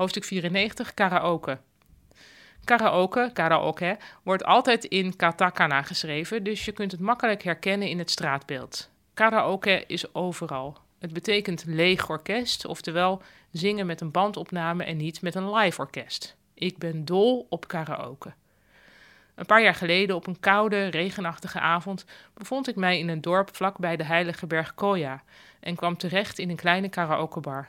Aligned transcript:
Hoofdstuk 0.00 0.24
94, 0.24 0.94
karaoke. 0.94 1.58
Karaoke, 2.64 3.30
karaoke, 3.32 3.98
wordt 4.22 4.44
altijd 4.44 4.84
in 4.84 5.16
katakana 5.16 5.82
geschreven, 5.82 6.44
dus 6.44 6.64
je 6.64 6.72
kunt 6.72 6.92
het 6.92 7.00
makkelijk 7.00 7.42
herkennen 7.42 7.88
in 7.88 7.98
het 7.98 8.10
straatbeeld. 8.10 8.90
Karaoke 9.14 9.84
is 9.86 10.14
overal. 10.14 10.76
Het 10.98 11.12
betekent 11.12 11.64
leeg 11.66 12.08
orkest, 12.08 12.66
oftewel 12.66 13.22
zingen 13.50 13.86
met 13.86 14.00
een 14.00 14.10
bandopname 14.10 14.84
en 14.84 14.96
niet 14.96 15.22
met 15.22 15.34
een 15.34 15.54
live 15.54 15.80
orkest. 15.80 16.36
Ik 16.54 16.78
ben 16.78 17.04
dol 17.04 17.46
op 17.50 17.68
karaoke. 17.68 18.32
Een 19.34 19.46
paar 19.46 19.62
jaar 19.62 19.74
geleden, 19.74 20.16
op 20.16 20.26
een 20.26 20.40
koude, 20.40 20.86
regenachtige 20.86 21.60
avond, 21.60 22.04
bevond 22.34 22.68
ik 22.68 22.76
mij 22.76 22.98
in 22.98 23.08
een 23.08 23.20
dorp 23.20 23.56
vlakbij 23.56 23.96
de 23.96 24.04
heilige 24.04 24.46
berg 24.46 24.74
Koya 24.74 25.22
en 25.60 25.76
kwam 25.76 25.96
terecht 25.96 26.38
in 26.38 26.50
een 26.50 26.56
kleine 26.56 26.88
karaokebar. 26.88 27.68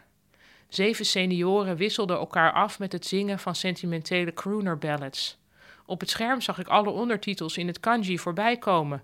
Zeven 0.71 1.05
senioren 1.05 1.75
wisselden 1.75 2.17
elkaar 2.17 2.52
af 2.52 2.79
met 2.79 2.91
het 2.91 3.05
zingen 3.05 3.39
van 3.39 3.55
sentimentele 3.55 4.34
crooner 4.34 4.77
ballads. 4.77 5.38
Op 5.85 5.99
het 5.99 6.09
scherm 6.09 6.41
zag 6.41 6.59
ik 6.59 6.67
alle 6.67 6.89
ondertitels 6.89 7.57
in 7.57 7.67
het 7.67 7.79
kanji 7.79 8.20
voorbij 8.20 8.57
komen. 8.57 9.03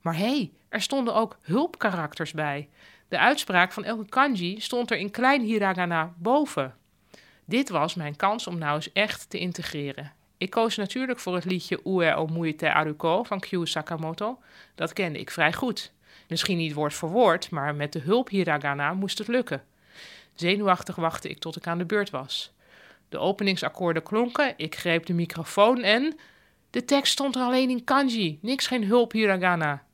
Maar 0.00 0.16
hé, 0.16 0.36
hey, 0.36 0.52
er 0.68 0.80
stonden 0.80 1.14
ook 1.14 1.38
hulpkarakters 1.42 2.32
bij. 2.32 2.68
De 3.08 3.18
uitspraak 3.18 3.72
van 3.72 3.84
elke 3.84 4.08
kanji 4.08 4.60
stond 4.60 4.90
er 4.90 4.96
in 4.96 5.10
klein 5.10 5.42
hiragana 5.42 6.14
boven. 6.16 6.74
Dit 7.44 7.68
was 7.68 7.94
mijn 7.94 8.16
kans 8.16 8.46
om 8.46 8.58
nou 8.58 8.74
eens 8.74 8.92
echt 8.92 9.30
te 9.30 9.38
integreren. 9.38 10.12
Ik 10.36 10.50
koos 10.50 10.76
natuurlijk 10.76 11.18
voor 11.18 11.34
het 11.34 11.44
liedje 11.44 11.80
Ue 11.84 12.14
o 12.14 12.26
Muite 12.26 12.72
Aruko 12.72 13.22
van 13.22 13.40
Kyu 13.40 13.66
Sakamoto. 13.66 14.38
Dat 14.74 14.92
kende 14.92 15.18
ik 15.18 15.30
vrij 15.30 15.52
goed. 15.52 15.92
Misschien 16.28 16.56
niet 16.56 16.72
woord 16.72 16.94
voor 16.94 17.10
woord, 17.10 17.50
maar 17.50 17.74
met 17.74 17.92
de 17.92 18.00
hulp 18.00 18.28
hiragana 18.28 18.94
moest 18.94 19.18
het 19.18 19.28
lukken. 19.28 19.62
Zenuwachtig 20.36 20.96
wachtte 20.96 21.28
ik 21.28 21.38
tot 21.38 21.56
ik 21.56 21.66
aan 21.66 21.78
de 21.78 21.84
beurt 21.84 22.10
was. 22.10 22.52
De 23.08 23.18
openingsakkoorden 23.18 24.02
klonken, 24.02 24.54
ik 24.56 24.76
greep 24.76 25.06
de 25.06 25.12
microfoon 25.12 25.82
en... 25.82 26.16
De 26.70 26.84
tekst 26.84 27.12
stond 27.12 27.34
er 27.34 27.42
alleen 27.42 27.70
in 27.70 27.84
kanji, 27.84 28.38
niks 28.42 28.66
geen 28.66 28.84
hulp 28.84 29.12
hiragana. 29.12 29.84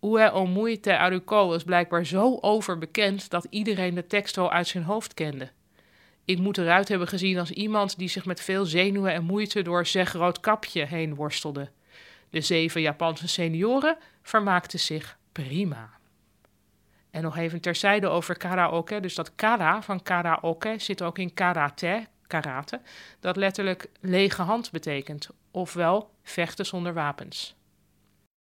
Ue 0.00 0.30
o 0.32 0.68
Aruko 0.82 1.48
was 1.48 1.64
blijkbaar 1.64 2.06
zo 2.06 2.38
overbekend 2.40 3.30
dat 3.30 3.46
iedereen 3.50 3.94
de 3.94 4.06
tekst 4.06 4.36
wel 4.36 4.52
uit 4.52 4.66
zijn 4.66 4.84
hoofd 4.84 5.14
kende. 5.14 5.50
Ik 6.24 6.38
moet 6.38 6.58
eruit 6.58 6.88
hebben 6.88 7.08
gezien 7.08 7.38
als 7.38 7.50
iemand 7.50 7.98
die 7.98 8.08
zich 8.08 8.24
met 8.24 8.40
veel 8.40 8.64
zenuwen 8.64 9.12
en 9.12 9.24
moeite 9.24 9.62
door 9.62 9.86
zeg 9.86 10.12
rood 10.12 10.40
kapje 10.40 10.84
heen 10.84 11.14
worstelde. 11.14 11.70
De 12.30 12.40
zeven 12.40 12.80
Japanse 12.80 13.28
senioren 13.28 13.96
vermaakten 14.22 14.80
zich 14.80 15.18
prima. 15.32 15.90
En 17.14 17.22
nog 17.22 17.36
even 17.36 17.60
terzijde 17.60 18.08
over 18.08 18.36
karaoke. 18.36 19.00
Dus 19.00 19.14
dat 19.14 19.34
kara 19.34 19.82
van 19.82 20.02
karaoke 20.02 20.74
zit 20.78 21.02
ook 21.02 21.18
in 21.18 21.34
karate, 21.34 22.06
karate, 22.26 22.80
dat 23.20 23.36
letterlijk 23.36 23.86
lege 24.00 24.42
hand 24.42 24.70
betekent, 24.70 25.28
ofwel 25.50 26.10
vechten 26.22 26.66
zonder 26.66 26.94
wapens. 26.94 27.54